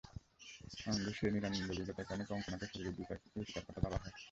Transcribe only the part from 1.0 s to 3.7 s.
সেই নিরানন্দ অভিজ্ঞতার কারণে কঙ্গনাকে সরিয়ে দীপিকার